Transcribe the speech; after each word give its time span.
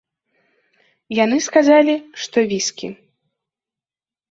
Яны 1.23 1.37
сказалі, 1.49 1.95
што 2.25 2.37
віскі. 2.55 2.87